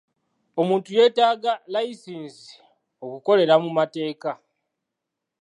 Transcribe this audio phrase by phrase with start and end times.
[0.61, 2.51] Omuntu yeetaaga layisinsi
[3.05, 4.31] okukolera mu mateeka.